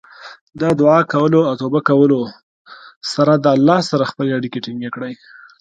[0.61, 2.21] د دعا کولو او توبه کولو
[3.13, 5.13] سره د الله سره خپلې اړیکې ټینګې کړئ.